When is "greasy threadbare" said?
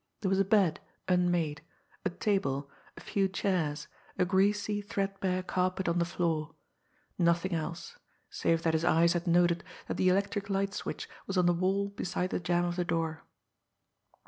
4.25-5.43